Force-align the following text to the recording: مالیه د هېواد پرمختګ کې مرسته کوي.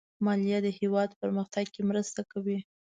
مالیه 0.25 0.59
د 0.63 0.67
هېواد 0.79 1.09
پرمختګ 1.21 1.65
کې 1.73 1.81
مرسته 1.89 2.21
کوي. 2.31 2.57